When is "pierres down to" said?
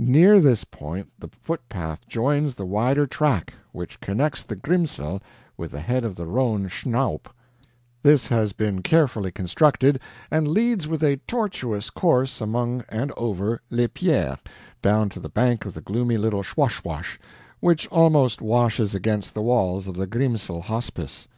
13.94-15.20